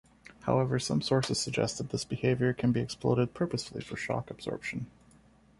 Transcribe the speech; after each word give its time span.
However, 0.45 0.79
some 0.79 0.99
sources 1.03 1.39
suggest 1.39 1.87
this 1.89 2.05
behavior 2.05 2.53
can 2.53 2.71
be 2.71 2.79
exploited 2.81 3.35
purposely 3.35 3.81
for 3.81 3.97
shock 3.97 4.31
absorption. 4.31 4.87